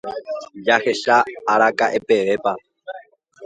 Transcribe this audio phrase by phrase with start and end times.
[0.65, 1.15] Jahecha
[1.53, 2.51] araka'epevépa.